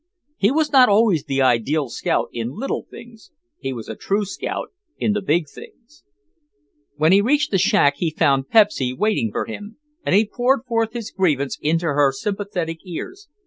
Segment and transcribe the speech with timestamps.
[0.35, 3.29] He was not always the ideal scout in little things.
[3.59, 6.03] He was a true scout in the big things.
[6.95, 10.93] When he reached the shack he found Pepsy waiting for him and he poured forth
[10.93, 13.27] his grievance into her sympathetic ears.